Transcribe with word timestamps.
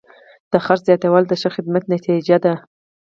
د 0.51 0.53
خرڅ 0.65 0.81
زیاتوالی 0.87 1.27
د 1.29 1.33
ښه 1.41 1.49
خدمت 1.55 1.83
نتیجه 1.93 2.37
ده. 2.43 2.53